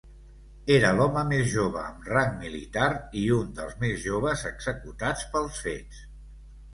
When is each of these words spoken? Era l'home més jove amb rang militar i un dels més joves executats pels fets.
Era 0.75 0.89
l'home 0.99 1.21
més 1.31 1.43
jove 1.49 1.81
amb 1.89 2.07
rang 2.13 2.31
militar 2.45 2.87
i 3.23 3.25
un 3.35 3.51
dels 3.59 3.75
més 3.83 4.01
joves 4.07 4.47
executats 4.53 5.27
pels 5.37 5.61
fets. 5.67 6.01